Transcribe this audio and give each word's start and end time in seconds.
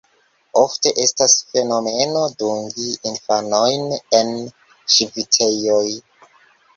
Ofte 0.59 0.91
estas 1.01 1.33
fenomeno 1.49 2.23
dungi 2.39 2.87
infanojn 3.09 3.85
en 4.21 4.31
ŝvitejoj. 4.95 5.85